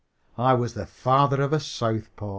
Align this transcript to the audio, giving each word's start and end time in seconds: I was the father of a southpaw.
I 0.39 0.55
was 0.55 0.73
the 0.73 0.87
father 0.87 1.43
of 1.43 1.53
a 1.53 1.59
southpaw. 1.59 2.29